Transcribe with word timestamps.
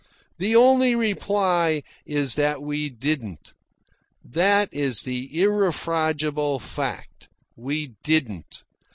The 0.39 0.55
only 0.55 0.95
reply 0.95 1.83
is 2.07 2.33
that 2.33 2.63
we 2.63 2.89
didn't. 2.89 3.53
That 4.25 4.67
is 4.73 5.03
the 5.03 5.29
irrefragable 5.39 6.57
fact. 6.57 7.27
We 7.55 7.93
didn't. 8.01 8.63